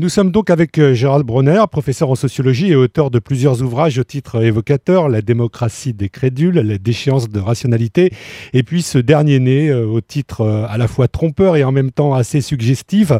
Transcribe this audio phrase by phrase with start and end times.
[0.00, 3.98] Nous sommes donc avec euh, Gérald Bronner, professeur en sociologie et auteur de plusieurs ouvrages
[3.98, 8.12] au titre évocateur, La démocratie des crédules, La déchéance de rationalité,
[8.52, 11.72] et puis ce dernier né euh, au titre euh, à la fois trompeur et en
[11.72, 13.10] même temps assez suggestif,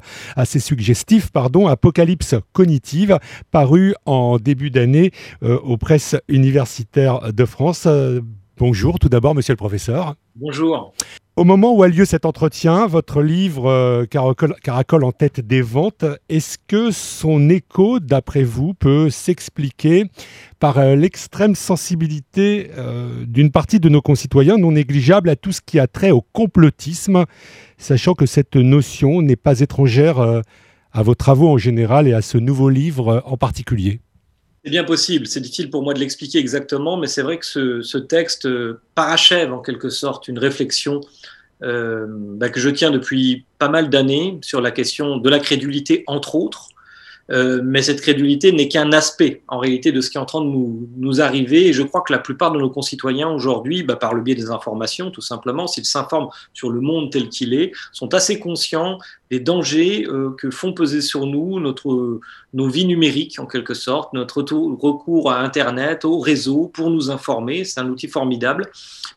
[1.32, 3.18] pardon, Apocalypse cognitive,
[3.50, 5.10] paru en début d'année
[5.42, 7.88] aux presses universitaires de France.
[8.56, 10.14] Bonjour tout d'abord, monsieur le professeur.
[10.36, 10.94] Bonjour.
[11.38, 16.04] Au moment où a lieu cet entretien, votre livre euh, caracole, en tête des ventes.
[16.28, 20.06] Est-ce que son écho, d'après vous, peut s'expliquer
[20.58, 25.60] par euh, l'extrême sensibilité euh, d'une partie de nos concitoyens non négligeable à tout ce
[25.60, 27.24] qui a trait au complotisme,
[27.76, 30.42] sachant que cette notion n'est pas étrangère
[30.90, 34.00] à vos travaux en général et à ce nouveau livre en particulier?
[34.64, 37.98] C'est bien possible, c'est difficile pour moi de l'expliquer exactement, mais c'est vrai que ce,
[37.98, 41.00] texte euh, parachève en quelque sorte une réflexion
[41.62, 46.04] euh, bah, que je tiens depuis pas mal d'années sur la question de la crédulité,
[46.06, 46.68] entre autres,
[47.30, 50.40] euh, mais cette crédulité n'est qu'un aspect en réalité de ce qui est en train
[50.40, 51.66] de nous, nous arriver.
[51.66, 54.50] Et je crois que la plupart de nos concitoyens aujourd'hui, bah, par le biais des
[54.50, 58.98] informations, tout simplement, s'ils s'informent sur le monde tel qu'il est, sont assez conscients
[59.30, 62.20] des dangers euh, que font peser sur nous notre,
[62.54, 67.64] nos vies numériques en quelque sorte, notre recours à Internet, au réseau pour nous informer.
[67.64, 68.70] C'est un outil formidable,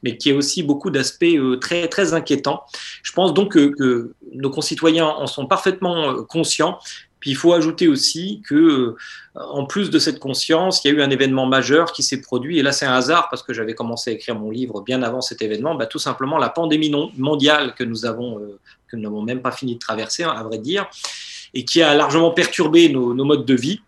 [0.04, 2.62] mais qui a aussi beaucoup d'aspects euh, très, très inquiétants.
[3.04, 6.78] Je pense donc que, que nos concitoyens en sont parfaitement conscients
[7.22, 8.96] puis il faut ajouter aussi que, euh,
[9.36, 12.58] en plus de cette conscience, il y a eu un événement majeur qui s'est produit.
[12.58, 15.22] Et là, c'est un hasard parce que j'avais commencé à écrire mon livre bien avant
[15.22, 15.76] cet événement.
[15.76, 19.52] Bah, tout simplement la pandémie mondiale que nous avons, euh, que nous n'avons même pas
[19.52, 20.90] fini de traverser, à vrai dire,
[21.54, 23.82] et qui a largement perturbé nos, nos modes de vie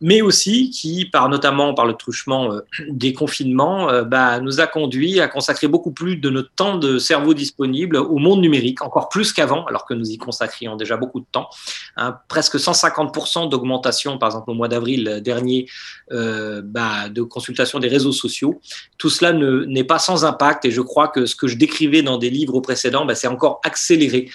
[0.00, 4.66] mais aussi qui, par, notamment par le truchement euh, des confinements, euh, bah, nous a
[4.66, 9.08] conduit à consacrer beaucoup plus de notre temps de cerveau disponible au monde numérique, encore
[9.08, 11.48] plus qu'avant, alors que nous y consacrions déjà beaucoup de temps.
[11.96, 15.66] Hein, presque 150% d'augmentation, par exemple au mois d'avril dernier,
[16.12, 18.60] euh, bah, de consultation des réseaux sociaux.
[18.98, 22.18] Tout cela n'est pas sans impact et je crois que ce que je décrivais dans
[22.18, 24.28] des livres précédents, bah, c'est encore accéléré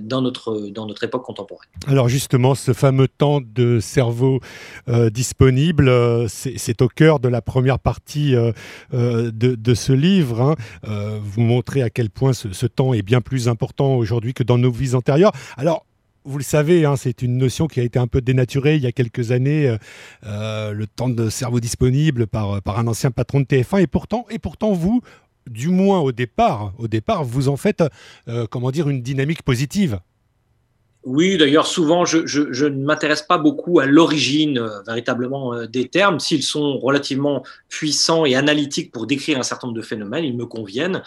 [0.00, 1.68] dans, notre, dans notre époque contemporaine.
[1.86, 4.40] Alors justement, ce fameux temps de cerveau
[4.88, 5.88] euh, disponible.
[5.88, 8.52] Euh, c'est au cœur de la première partie euh,
[8.92, 10.40] de, ce livre.
[10.40, 11.18] Hein.
[11.22, 14.70] vous montrez à quel point ce, temps est bien plus important aujourd'hui que dans nos
[14.70, 15.32] vies antérieures.
[15.56, 15.84] Alors,
[16.24, 18.86] vous le savez, hein, c'est une notion qui a été un peu dénaturée il y
[18.86, 19.76] a quelques années,
[20.22, 23.82] le temps de cerveau disponible par, par un ancien patron de TF1.
[23.82, 25.00] Et pourtant, et pourtant vous,
[25.50, 27.84] du moins au départ, au départ, vous en faites,
[28.50, 30.00] comment dire, une dynamique positive.
[31.04, 32.18] Oui, d'ailleurs, souvent, je,
[32.64, 36.18] ne m'intéresse pas beaucoup à l'origine euh, véritablement euh, des termes.
[36.18, 40.44] S'ils sont relativement puissants et analytiques pour décrire un certain nombre de phénomènes, ils me
[40.44, 41.02] conviennent.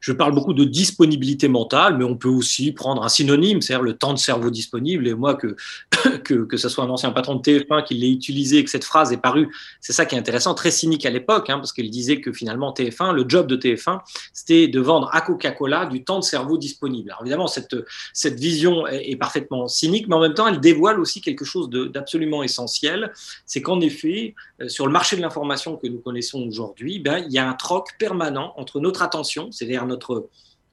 [0.00, 3.92] Je parle beaucoup de disponibilité mentale, mais on peut aussi prendre un synonyme, c'est-à-dire le
[3.92, 5.06] temps de cerveau disponible.
[5.06, 5.54] Et moi, que,
[6.24, 8.84] que, que ce soit un ancien patron de TF1 qui l'ait utilisé et que cette
[8.84, 9.48] phrase est parue,
[9.80, 12.74] c'est ça qui est intéressant, très cynique à l'époque, hein, parce qu'il disait que finalement,
[12.74, 14.00] TF1, le job de TF1,
[14.32, 17.10] c'était de vendre à Coca-Cola du temps de cerveau disponible.
[17.10, 17.76] Alors évidemment, cette,
[18.12, 19.35] cette vision est, est parfaitement
[19.68, 23.12] cynique, mais en même temps, elle dévoile aussi quelque chose d'absolument essentiel.
[23.44, 27.32] C'est qu'en effet, euh, sur le marché de l'information que nous connaissons aujourd'hui, ben, il
[27.32, 30.28] y a un troc permanent entre notre attention, c'est-à-dire notre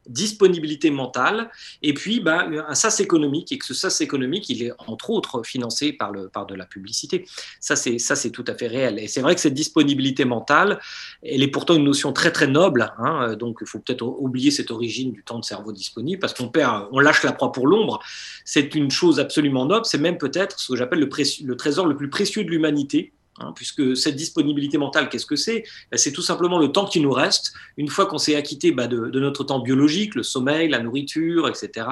[0.07, 1.49] disponibilité mentale,
[1.81, 5.43] et puis bah, un sas économique, et que ce sas économique, il est entre autres
[5.43, 7.25] financé par, le, par de la publicité.
[7.59, 8.99] Ça, c'est, ça, c'est tout à fait réel.
[8.99, 10.79] Et c'est vrai que cette disponibilité mentale,
[11.21, 14.71] elle est pourtant une notion très très noble, hein, donc il faut peut-être oublier cette
[14.71, 17.99] origine du temps de cerveau disponible, parce qu'on perd, on lâche la proie pour l'ombre.
[18.45, 21.09] C'est une chose absolument noble, c'est même peut-être ce que j'appelle le,
[21.45, 25.63] le trésor le plus précieux de l'humanité, Hein, puisque cette disponibilité mentale, qu'est-ce que c'est?
[25.91, 28.85] Ben, C'est tout simplement le temps qui nous reste, une fois qu'on s'est acquitté bah,
[28.85, 31.87] de, notre temps biologique, le sommeil, la nourriture, etc.,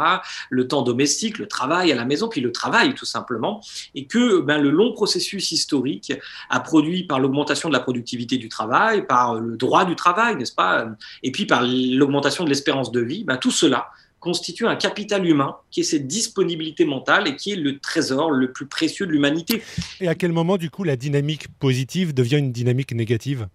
[0.52, 3.62] le temps domestique, le travail à la maison, puis le travail tout simplement,
[3.96, 6.14] et que ben, le long processus historique
[6.52, 10.54] a produit par l'augmentation de la productivité du travail, par le droit du travail, n'est-ce
[10.54, 10.86] pas,
[11.24, 13.90] et puis par l'augmentation de l'espérance de vie, ben, tout cela
[14.22, 18.54] constitue un capital humain qui est cette disponibilité mentale et qui est le trésor le
[18.54, 19.62] plus précieux de l'humanité.
[20.00, 23.48] Et à quel moment, du coup, la dynamique positive devient une dynamique négative?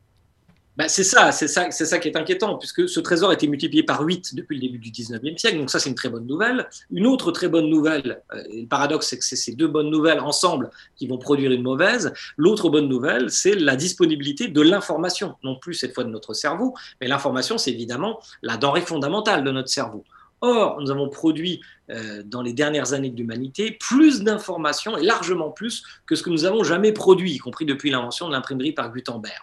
[0.77, 3.49] Bah, c'est ça, c'est ça, c'est ça qui est inquiétant, puisque ce trésor a été
[3.49, 6.27] multiplié par 8 depuis le début du 19e siècle, donc ça c'est une très bonne
[6.27, 6.69] nouvelle.
[6.91, 10.21] Une autre très bonne nouvelle, euh, le paradoxe c'est que c'est ces deux bonnes nouvelles
[10.21, 12.13] ensemble qui vont produire une mauvaise.
[12.37, 16.75] L'autre bonne nouvelle, c'est la disponibilité de l'information, non plus cette fois de notre cerveau,
[17.01, 20.05] mais l'information c'est évidemment la denrée fondamentale de notre cerveau.
[20.41, 21.61] Or, nous avons produit
[21.91, 26.31] euh, dans les dernières années de l'humanité plus d'informations et largement plus que ce que
[26.31, 29.43] nous avons jamais produit, y compris depuis l'invention de l'imprimerie par Gutenberg.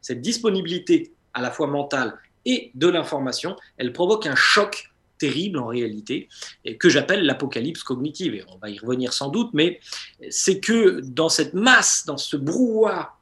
[0.00, 2.14] Cette disponibilité à la fois mentale
[2.44, 6.28] et de l'information, elle provoque un choc terrible en réalité,
[6.64, 8.34] et que j'appelle l'apocalypse cognitive.
[8.34, 9.80] Et on va y revenir sans doute, mais
[10.28, 13.13] c'est que dans cette masse, dans ce brouhaha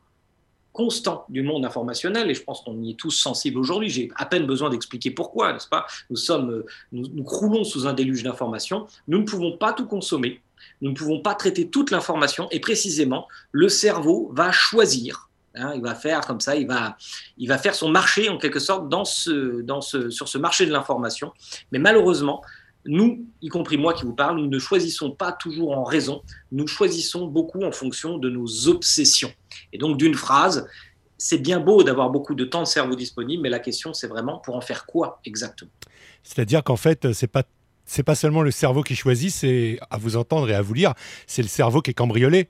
[0.72, 4.26] constant du monde informationnel, et je pense qu'on y est tous sensibles aujourd'hui, j'ai à
[4.26, 5.86] peine besoin d'expliquer pourquoi, n'est-ce pas?
[6.10, 10.40] Nous, sommes, nous, nous croulons sous un déluge d'informations, nous ne pouvons pas tout consommer,
[10.80, 15.82] nous ne pouvons pas traiter toute l'information, et précisément, le cerveau va choisir Hein, il
[15.82, 16.96] va faire comme ça, il va,
[17.36, 20.66] il va faire son marché en quelque sorte dans ce, dans ce, sur ce marché
[20.66, 21.32] de l'information.
[21.72, 22.42] Mais malheureusement,
[22.86, 26.66] nous, y compris moi qui vous parle, nous ne choisissons pas toujours en raison, nous
[26.66, 29.32] choisissons beaucoup en fonction de nos obsessions.
[29.72, 30.68] Et donc d'une phrase,
[31.18, 34.38] c'est bien beau d'avoir beaucoup de temps de cerveau disponible, mais la question c'est vraiment
[34.38, 35.70] pour en faire quoi exactement?
[36.22, 37.44] C'est-à-dire qu'en fait, c'est pas
[37.84, 40.94] c'est pas seulement le cerveau qui choisit, c'est à vous entendre et à vous lire,
[41.26, 42.48] c'est le cerveau qui est cambriolé.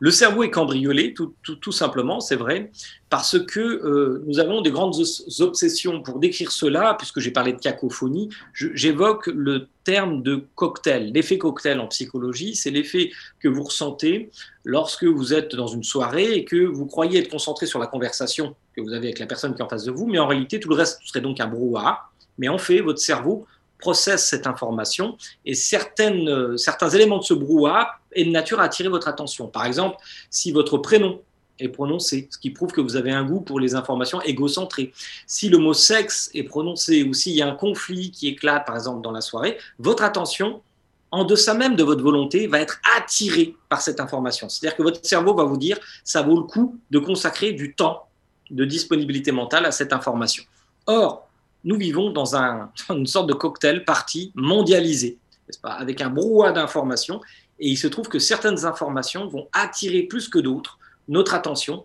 [0.00, 2.70] Le cerveau est cambriolé, tout, simplement, c'est vrai,
[3.10, 4.96] parce que euh, nous avons des grandes
[5.40, 6.02] obsessions.
[6.02, 11.12] Pour décrire cela, puisque j'ai parlé de cacophonie, j'évoque le terme de cocktail.
[11.12, 13.10] L'effet cocktail en psychologie, c'est l'effet
[13.40, 14.30] que vous ressentez
[14.64, 18.54] lorsque vous êtes dans une soirée et que vous croyez être concentré sur la conversation
[18.74, 20.58] que vous avez avec la personne qui est en face de vous, mais en réalité,
[20.58, 22.10] tout le reste serait donc un brouhaha.
[22.38, 23.46] Mais en fait, votre cerveau
[23.78, 28.88] processe cette information et euh, certains éléments de ce brouhaha est de nature à attirer
[28.88, 29.48] votre attention.
[29.48, 29.96] Par exemple,
[30.30, 31.20] si votre prénom
[31.58, 34.92] est prononcé, ce qui prouve que vous avez un goût pour les informations égocentrées.
[35.26, 38.74] Si le mot sexe est prononcé ou s'il y a un conflit qui éclate, par
[38.74, 40.62] exemple, dans la soirée, votre attention,
[41.10, 44.48] en deçà même de votre volonté, va être attirée par cette information.
[44.48, 48.08] C'est-à-dire que votre cerveau va vous dire, ça vaut le coup de consacrer du temps
[48.50, 50.42] de disponibilité mentale à cette information.
[50.86, 51.28] Or,
[51.62, 55.18] nous vivons dans un, une sorte de cocktail parti mondialisé,
[55.62, 57.20] pas, avec un brouhaha d'informations
[57.60, 60.78] et il se trouve que certaines informations vont attirer plus que d'autres
[61.08, 61.84] notre attention.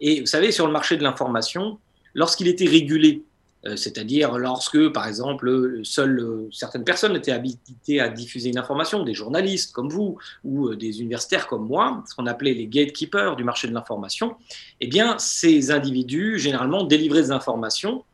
[0.00, 1.78] Et vous savez, sur le marché de l'information,
[2.14, 3.22] lorsqu'il était régulé,
[3.66, 9.02] euh, c'est-à-dire lorsque, par exemple, seules euh, certaines personnes étaient habilitées à diffuser une information,
[9.02, 13.34] des journalistes comme vous ou euh, des universitaires comme moi, ce qu'on appelait les gatekeepers
[13.34, 14.36] du marché de l'information,
[14.80, 18.04] eh bien, ces individus, généralement, délivraient des informations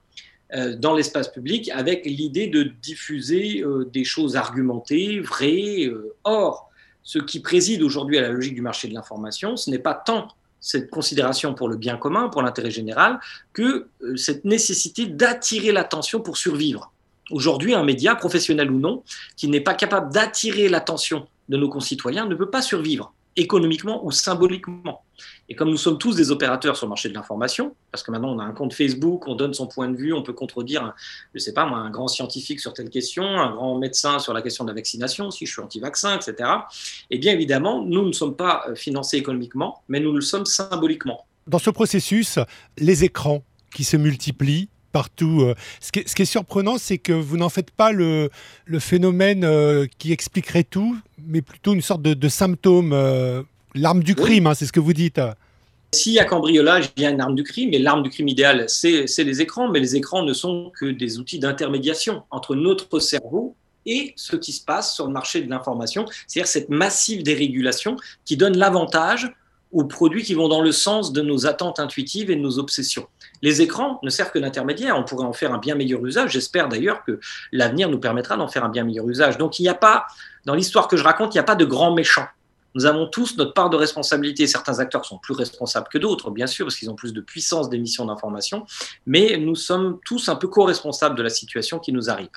[0.79, 5.91] dans l'espace public avec l'idée de diffuser des choses argumentées, vraies.
[6.23, 6.71] Or,
[7.05, 10.29] ce qui préside aujourd'hui à la logique du marché de l'information, ce n'est pas tant
[10.59, 13.21] cette considération pour le bien commun, pour l'intérêt général,
[13.53, 16.91] que euh, cette nécessité d'attirer l'attention pour survivre.
[17.31, 19.03] Aujourd'hui, un média, professionnel ou non,
[19.37, 24.11] qui n'est pas capable d'attirer l'attention de nos concitoyens ne peut pas survivre économiquement ou
[24.11, 25.03] symboliquement.
[25.49, 28.35] Et comme nous sommes tous des opérateurs sur le marché de l'information, parce que maintenant
[28.35, 30.95] on a un compte Facebook, on donne son point de vue, on peut contredire,
[31.33, 34.33] je ne sais pas moi, un grand scientifique sur telle question, un grand médecin sur
[34.33, 36.49] la question de la vaccination, si je suis anti-vaccin, etc.
[37.11, 41.27] Et bien évidemment, nous ne sommes pas euh, financés économiquement, mais nous le sommes symboliquement.
[41.47, 42.39] Dans ce processus,
[42.79, 43.43] les écrans
[43.75, 45.41] qui se multiplient, partout.
[45.43, 48.31] Euh, ce qui est, surprenant, c'est que vous n'en faites pas le,
[48.79, 50.97] phénomène euh, qui expliquerait tout,
[51.27, 53.43] mais plutôt une sorte de, symptôme, euh,
[53.75, 55.21] l'arme du crime, hein, c'est ce que vous dites.
[55.93, 58.29] S'il y a cambriolage, il y a une arme du crime, et l'arme du crime
[58.29, 63.01] idéale, c'est les écrans, mais les écrans ne sont que des outils d'intermédiation entre notre
[63.01, 63.57] cerveau
[63.87, 68.37] et ce qui se passe sur le marché de l'information, c'est-à-dire cette massive dérégulation qui
[68.37, 69.31] donne l'avantage
[69.73, 73.07] aux produits qui vont dans le sens de nos attentes intuitives et de nos obsessions.
[73.45, 74.97] Les écrans ne servent que d'intermédiaire.
[74.97, 76.31] On pourrait en faire un bien meilleur usage.
[76.31, 77.21] J'espère d'ailleurs que
[77.53, 79.37] l'avenir nous permettra d'en faire un bien meilleur usage.
[79.37, 80.07] Donc il n'y a pas,
[80.47, 82.27] dans l'histoire que je raconte, il n'y a pas de grands méchants.
[82.75, 84.47] Nous avons tous notre part de responsabilité.
[84.47, 87.69] Certains acteurs sont plus responsables que d'autres, bien sûr, parce qu'ils ont plus de puissance
[87.69, 88.65] d'émission d'information,
[89.05, 92.31] mais nous sommes tous un peu co-responsables de la situation qui nous arrive.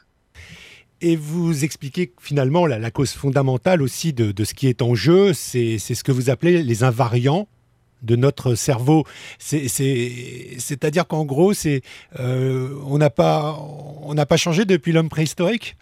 [1.00, 5.78] Et vous expliquez finalement la, cause fondamentale aussi de, ce qui est en jeu, c'est
[5.78, 7.48] ce que vous appelez les invariants
[8.02, 9.06] de notre cerveau.
[9.40, 11.54] C'est-à-dire qu'en gros,
[12.20, 13.58] euh, on n'a pas,
[14.28, 15.78] pas changé depuis l'homme préhistorique?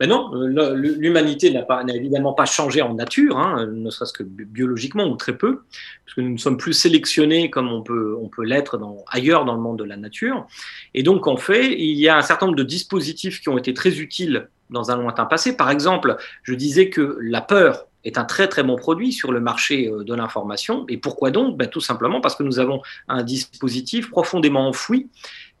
[0.00, 5.16] Ben non, l'humanité n'a évidemment pas changé en nature, hein, ne serait-ce que biologiquement ou
[5.16, 5.60] très peu,
[6.04, 9.60] puisque nous ne sommes plus sélectionnés comme on peut, on peut l'être ailleurs dans le
[9.60, 10.46] monde de la nature.
[10.94, 13.74] Et donc, en fait, il y a un certain nombre de dispositifs qui ont été
[13.74, 15.56] très utiles dans un lointain passé.
[15.56, 19.40] Par exemple, je disais que la peur est un très très bon produit sur le
[19.40, 20.84] marché euh, de l'information.
[20.88, 21.56] Et pourquoi donc?
[21.56, 25.08] Ben, Tout simplement parce que nous avons un dispositif profondément enfoui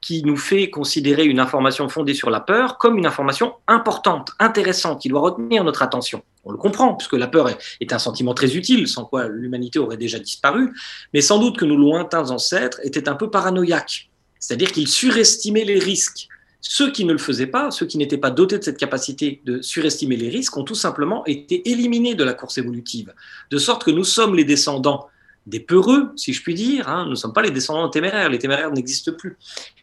[0.02, 5.00] qui nous fait considérer une information fondée sur la peur comme une information importante, intéressante,
[5.00, 6.22] qui doit retenir notre attention.
[6.44, 7.48] On le comprend, puisque la peur
[7.80, 10.74] est un sentiment très utile, sans quoi l'humanité aurait déjà disparu,
[11.14, 15.78] mais sans doute que nos lointains ancêtres étaient un peu paranoïaques, c'est-à-dire qu'ils surestimaient les
[15.78, 16.28] risques.
[16.62, 19.60] Ceux qui ne le faisaient pas, ceux qui n'étaient pas dotés de cette capacité de
[19.60, 23.12] surestimer les risques, ont tout simplement été éliminés de la course évolutive,
[23.50, 25.08] de sorte que nous sommes les descendants
[25.46, 26.88] des peureux, si je puis dire.
[26.88, 27.04] Hein.
[27.04, 28.28] Nous ne sommes pas les descendants téméraires.
[28.28, 29.36] Les téméraires n'existent plus.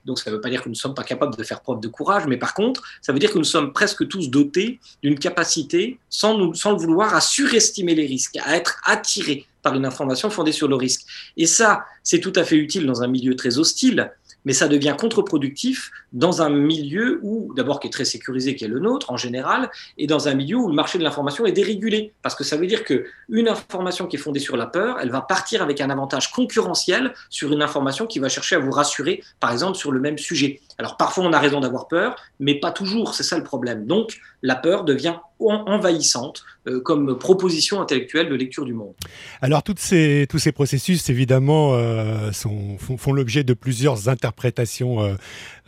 [0.05, 1.81] Donc ça ne veut pas dire que nous ne sommes pas capables de faire preuve
[1.81, 5.19] de courage, mais par contre, ça veut dire que nous sommes presque tous dotés d'une
[5.19, 10.29] capacité, sans, sans le vouloir, à surestimer les risques, à être attirés par une information
[10.29, 11.01] fondée sur le risque.
[11.35, 14.11] Et ça, c'est tout à fait utile dans un milieu très hostile,
[14.45, 18.69] mais ça devient contre-productif dans un milieu où, d'abord, qui est très sécurisé, qui est
[18.69, 22.13] le nôtre en général, et dans un milieu où le marché de l'information est dérégulé.
[22.21, 25.21] Parce que ça veut dire qu'une information qui est fondée sur la peur, elle va
[25.21, 29.51] partir avec un avantage concurrentiel sur une information qui va chercher à vous rassurer, par
[29.51, 30.61] exemple, sur le même sujet.
[30.77, 33.85] Alors parfois, on a raison d'avoir peur, mais pas toujours, c'est ça le problème.
[33.85, 38.93] Donc, la peur devient envahissante euh, comme proposition intellectuelle de lecture du monde.
[39.41, 45.17] Alors toutes ces, tous ces processus, évidemment, euh, sont, font, l'objet de plusieurs interprétations.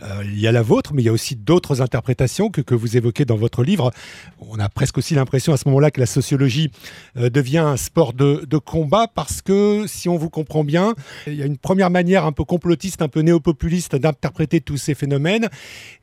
[0.02, 2.74] Euh, il y a la vôtre, mais il y a aussi d'autres interprétations que, que,
[2.76, 3.92] vous évoquez dans votre livre.
[4.40, 6.72] On a presque aussi l'impression à ce moment-là que la sociologie
[7.16, 10.96] devient un sport de, de, combat parce que, si on vous comprend bien,
[11.28, 14.96] il y a une première manière un peu complotiste, un peu néopopuliste d'interpréter tous ces
[14.96, 15.50] phénomènes.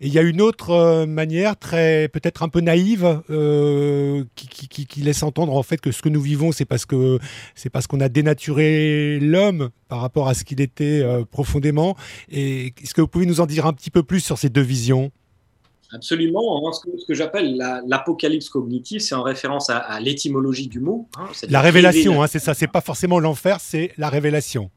[0.00, 5.22] Et il y a une autre manière, très peut-être un peu naïve, euh, qui, laisse
[5.22, 7.18] entendre en fait que ce que nous vivons, c'est parce que
[7.54, 11.96] c'est qu'on a dénaturé l'homme par rapport à ce qu'il était euh, profondément.
[12.30, 15.10] Est-ce que vous pouvez nous en dire un petit peu plus sur ces deux visions
[15.92, 16.68] Absolument.
[16.68, 16.72] Hein.
[16.72, 21.08] Ce que, j'appelle l'apocalypse cognitive, c'est en référence à, l'étymologie du mot.
[21.16, 21.28] Hein.
[21.48, 22.54] la révélation, hein, c'est ça.
[22.54, 24.70] C'est pas forcément l'enfer, c'est la révélation.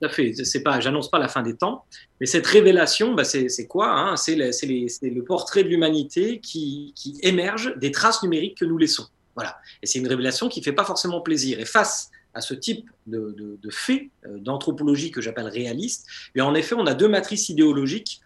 [0.00, 0.32] Tout à fait.
[0.44, 1.84] C'est pas, j'annonce pas la fin des temps,
[2.20, 7.90] mais cette révélation, bah c'est quoi C'est le, portrait de l'humanité qui, qui, émerge des
[7.90, 9.06] traces numériques que nous laissons.
[9.36, 9.58] Voilà.
[9.82, 11.60] Et c'est une révélation qui fait pas forcément plaisir.
[11.60, 16.40] Et face à ce type de, de, de faits euh, d'anthropologie que j'appelle réaliste, mais
[16.40, 18.20] en effet, on a deux matrices idéologiques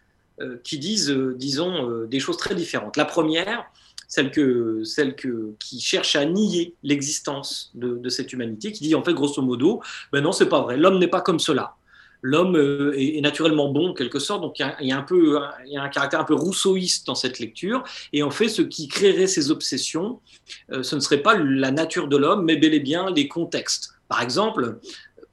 [0.65, 2.97] qui disent, euh, disons, des choses très différentes.
[2.97, 3.65] La première,
[4.09, 9.03] celle, que, celle que, qui cherche à nier l'existence de, cette humanité, qui dit en
[9.03, 9.81] fait grosso modo,
[10.13, 11.75] ben non, c'est pas vrai, l'homme n'est pas comme cela.
[12.23, 15.73] L'homme euh, est, naturellement bon en quelque sorte, donc il y, a, un peu, il
[15.73, 18.89] y a un caractère un peu rousseauiste dans cette lecture, et en fait ce qui
[18.89, 20.21] créerait ces obsessions,
[20.73, 23.95] euh, ce ne serait pas la nature de l'homme, mais bel et bien les contextes.
[24.09, 24.79] Par exemple,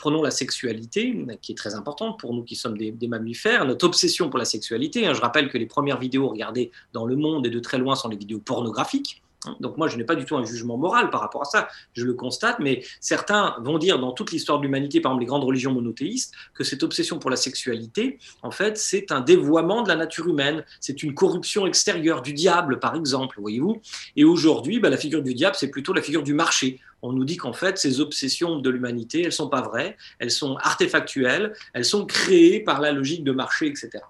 [0.01, 4.31] prenons la sexualité, qui est très importante pour nous qui sommes des, mammifères, notre obsession
[4.31, 5.05] pour la sexualité.
[5.05, 7.93] Hein, je rappelle que les premières vidéos regardées dans le monde et de très loin
[7.93, 9.21] sont les vidéos pornographiques.
[9.45, 9.55] Hein.
[9.59, 12.03] Donc moi, je n'ai pas du tout un jugement moral par rapport à ça, je
[12.03, 15.43] le constate, mais certains vont dire dans toute l'histoire de l'humanité, par exemple les grandes
[15.43, 19.95] religions monothéistes, que cette obsession pour la sexualité, en fait, c'est un dévoiement de la
[19.95, 23.79] nature humaine, c'est une corruption extérieure du diable, par exemple, voyez-vous.
[24.15, 27.25] Et aujourd'hui, bah, la figure du diable, c'est plutôt la figure du marché on nous
[27.25, 31.53] dit qu'en fait, ces obsessions de l'humanité, elles ne sont pas vraies, elles sont artefactuelles,
[31.73, 34.01] elles sont créées par la logique de marché, etc.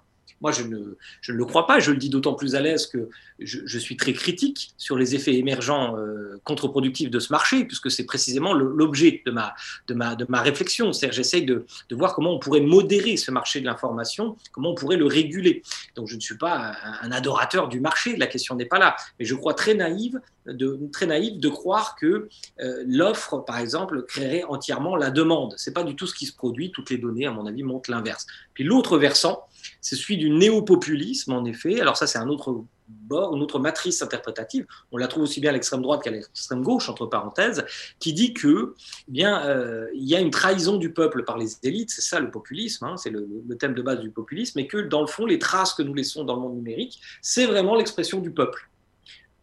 [0.42, 0.96] Moi, je ne,
[1.28, 1.78] le crois pas.
[1.78, 3.08] Je le dis d'autant plus à l'aise que
[3.38, 8.04] je, suis très critique sur les effets émergents euh, contre-productifs de ce marché, puisque c'est
[8.04, 9.54] précisément l'objet de ma,
[9.86, 10.92] de, ma, de ma réflexion.
[10.92, 14.74] C'est-à-dire, j'essaye de, de, voir comment on pourrait modérer ce marché de l'information, comment on
[14.74, 15.62] pourrait le réguler.
[15.94, 18.96] Donc, je ne suis pas un, adorateur du marché, la question n'est pas là.
[19.20, 22.28] Mais je crois très naïve de, très naïf de croire que
[22.60, 25.54] euh, l'offre, par exemple, créerait entièrement la demande.
[25.56, 26.72] Ce n'est pas du tout ce qui se produit.
[26.72, 28.26] Toutes les données, à mon avis, montrent l'inverse.
[28.54, 29.46] Puis l'autre versant,
[29.80, 31.80] c'est celui du néopopulisme, en effet.
[31.80, 34.66] Alors ça, c'est un autre bord, une autre matrice interprétative.
[34.90, 37.64] On la trouve aussi bien à l'extrême droite qu'à l'extrême gauche, entre parenthèses,
[37.98, 38.74] qui dit que,
[39.08, 41.90] eh bien, euh, il y a une trahison du peuple par les élites.
[41.90, 42.84] C'est ça le populisme.
[42.84, 45.38] Hein, c'est le, le, thème de base du populisme, et que dans le fond, les
[45.38, 48.68] traces que nous laissons dans le monde numérique, c'est vraiment l'expression du peuple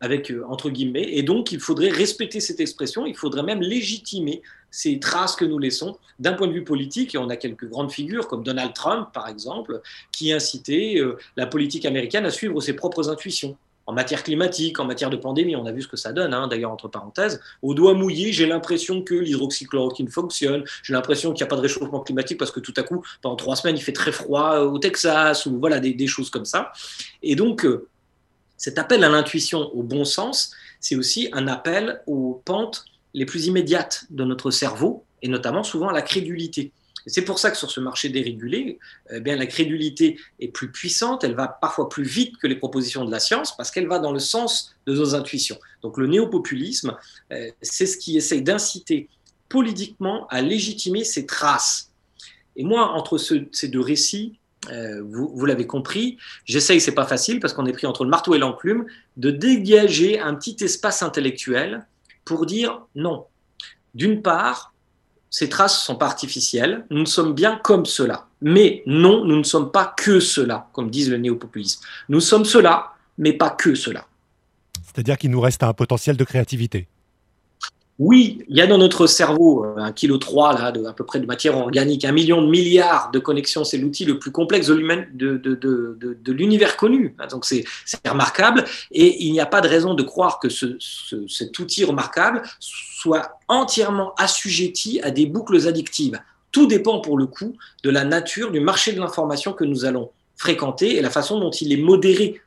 [0.02, 4.42] avec euh, entre guillemets, et donc il faudrait respecter cette expression, il faudrait même légitimer
[4.72, 7.92] ces traces que nous laissons d'un point de vue politique, et on a quelques grandes
[7.92, 12.74] figures comme Donald Trump par exemple, qui incitaient euh, la politique américaine à suivre ses
[12.74, 13.58] propres intuitions.
[13.90, 16.48] En matière climatique, en matière de pandémie, on a vu ce que ça donne, hein,
[16.48, 17.42] d'ailleurs, entre parenthèses.
[17.64, 21.62] Au doigt mouillé, j'ai l'impression que l'hydroxychloroquine fonctionne, j'ai l'impression qu'il n'y a pas de
[21.62, 24.78] réchauffement climatique parce que tout à coup, pendant trois semaines, il fait très froid au
[24.78, 26.72] Texas, ou voilà, des, choses comme ça.
[27.24, 27.88] Et donc, euh,
[28.60, 30.52] cet appel à l'intuition au bon sens,
[30.82, 35.88] c'est aussi un appel aux pentes les plus immédiates de notre cerveau, et notamment souvent
[35.88, 36.72] à la crédulité.
[37.08, 38.78] C'est pour ça que sur ce marché dérégulé,
[39.12, 43.06] eh bien, la crédulité est plus puissante, elle va parfois plus vite que les propositions
[43.06, 45.58] de la science, parce qu'elle va dans le sens de nos intuitions.
[45.82, 46.98] Donc le néopopulisme,
[47.32, 49.08] euh, c'est ce qui essaye d'inciter
[49.48, 51.92] politiquement à légitimer ces traces.
[52.58, 54.39] Et moi, entre ces deux récits,
[54.72, 58.36] euh, vous, l'avez compris, j'essaye, c'est pas facile parce qu'on est pris entre le marteau
[58.36, 58.86] et l'enclume,
[59.18, 61.86] de dégager un petit espace intellectuel
[62.26, 63.26] pour dire non.
[63.96, 64.74] D'une part,
[65.30, 68.28] ces traces sont pas artificielles, nous ne sommes bien comme cela.
[68.42, 71.82] Mais non, nous ne sommes pas que cela, comme disent le néopopulisme.
[72.10, 74.08] Nous sommes cela, mais pas que cela.
[74.86, 76.88] C'est-à-dire qu'il nous reste un potentiel de créativité.
[78.00, 81.04] Oui, il y a dans notre cerveau euh, un kilo 3 là, de, à peu
[81.04, 83.66] près de matière organique, un million de milliards de connexions.
[83.66, 84.80] C'est l'outil le plus complexe de,
[85.14, 87.14] de, l'univers connu.
[87.30, 87.66] Donc c'est
[88.08, 90.78] remarquable et il n'y a pas de raison de croire que ce,
[91.28, 96.22] cet outil remarquable soit entièrement assujetti à des boucles addictives.
[96.54, 100.10] Tout dépend pour le coup de la nature du marché de l'information que nous allons
[100.38, 102.42] fréquenter et la façon dont il est modéré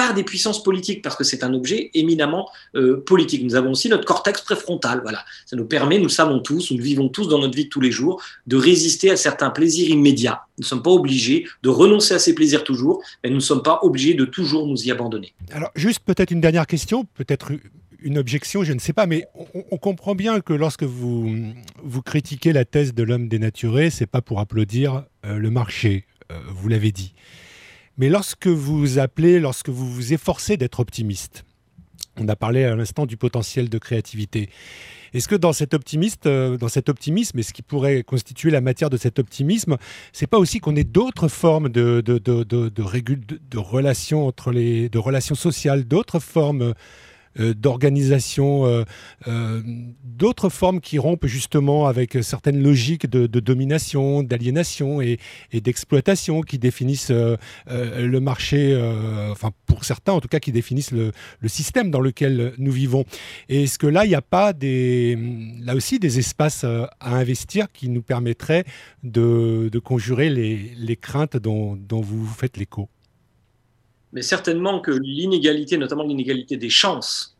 [0.00, 3.42] par des puissances politiques, parce que c'est un objet éminemment euh, politique.
[3.44, 5.00] Nous avons aussi notre cortex préfrontal.
[5.02, 5.22] Voilà.
[5.44, 7.68] Ça nous permet, nous le savons tous, nous le vivons tous dans notre vie de
[7.68, 10.40] tous les jours, de résister à certains plaisirs immédiats.
[10.56, 13.62] Nous ne sommes pas obligés de renoncer à ces plaisirs toujours, mais nous ne sommes
[13.62, 15.34] pas obligés de toujours nous y abandonner.
[15.50, 17.52] Alors, juste peut-être une dernière question, peut-être
[18.00, 19.26] une objection, je ne sais pas, mais
[19.70, 21.30] on, comprend bien que lorsque vous,
[21.82, 26.38] vous critiquez la thèse de l'homme dénaturé, c'est pas pour applaudir euh, le marché, euh,
[26.54, 27.12] vous l'avez dit.
[28.00, 31.44] Mais lorsque vous appelez, lorsque vous vous efforcez d'être optimiste,
[32.18, 34.48] on a parlé à l'instant du potentiel de créativité.
[35.12, 38.62] Est-ce que dans cet, optimiste, euh, dans cet optimisme, et ce qui pourrait constituer la
[38.62, 39.76] matière de cet optimisme,
[40.14, 42.02] c'est pas aussi qu'on ait d'autres formes de,
[43.58, 46.72] relations entre les, de relations sociales, d'autres formes
[47.40, 48.84] d'organisation, euh,
[49.28, 49.62] euh,
[50.04, 55.18] d'autres formes qui rompent justement avec certaines logiques de, domination, d'aliénation et,
[55.52, 58.78] d'exploitation qui définissent le marché,
[59.30, 61.12] enfin pour certains en tout cas qui définissent le,
[61.46, 63.04] système dans lequel nous vivons.
[63.48, 65.18] Et est-ce que là, il n'y a pas des,
[65.60, 68.64] là aussi des espaces à investir qui nous permettraient
[69.02, 72.88] de, conjurer les, craintes dont vous faites l'écho?
[74.12, 77.36] Mais certainement que l'inégalité, notamment l'inégalité des chances,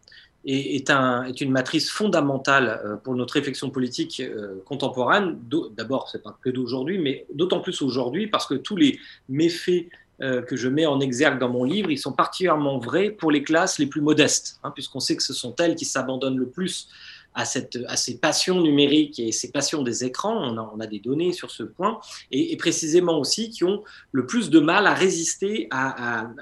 [0.46, 5.38] est, un, est, une matrice fondamentale euh, pour notre réflexion politique euh, contemporaine.
[5.76, 8.98] D'abord, c'est pas que d'aujourd'hui, mais d'autant plus aujourd'hui parce que tous les
[9.28, 9.86] méfaits
[10.22, 13.42] euh, que je mets en exergue dans mon livre, ils sont particulièrement vrais pour les
[13.42, 16.88] classes les plus modestes, hein, puisqu'on sait que ce sont elles qui s'abandonnent le plus
[17.34, 20.86] à, cette, à ces passions numériques et ces passions des écrans, on a, on a
[20.86, 23.82] des données sur ce point, et, précisément aussi qui ont
[24.12, 25.68] le plus de mal à résister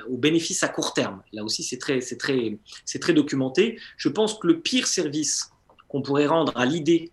[0.08, 1.22] aux bénéfices à court terme.
[1.32, 2.58] Là aussi, c'est très, très,
[3.00, 3.78] très documenté.
[3.96, 5.50] Je pense que le pire service
[5.88, 7.10] qu'on pourrait rendre à l'idée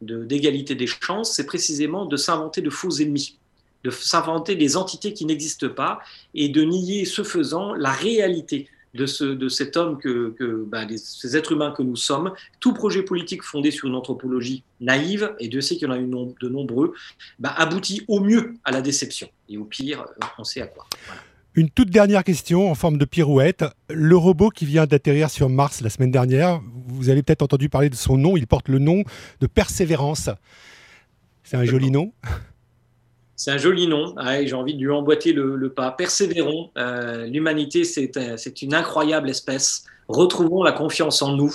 [0.00, 3.38] d'égalité des chances, c'est précisément de s'inventer de faux ennemis
[3.84, 6.00] de s'inventer des entités qui n'existent pas
[6.34, 10.84] et de nier ce faisant la réalité de, ce, de cet homme, que, que bah,
[10.96, 12.32] ces êtres humains que nous sommes.
[12.60, 15.98] Tout projet politique fondé sur une anthropologie naïve, et Dieu sait qu'il y en a
[15.98, 16.06] eu
[16.40, 16.94] de nombreux,
[17.38, 19.28] bah, aboutit au mieux à la déception.
[19.48, 20.06] Et au pire,
[20.38, 20.86] on sait à quoi.
[21.54, 23.64] Une toute dernière question en forme de pirouette.
[23.88, 27.88] Le robot qui vient d'atterrir sur Mars la semaine dernière, vous avez peut-être entendu parler
[27.88, 29.04] de son nom, il porte le nom
[29.40, 30.28] de Persévérance.
[31.44, 32.12] C'est un joli nom
[33.36, 34.14] c'est un joli nom.
[34.44, 35.90] J'ai envie de lui emboîter le, pas.
[35.92, 36.70] Persévérons.
[36.78, 37.82] Euh, l'humanité,
[38.16, 39.84] euh, c'est une incroyable espèce.
[40.08, 41.54] Retrouvons la confiance en nous.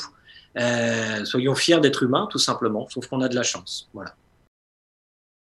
[0.59, 2.87] Euh, soyons fiers d'être humains, tout simplement.
[2.89, 3.89] Sauf qu'on a de la chance.
[3.93, 4.13] Voilà.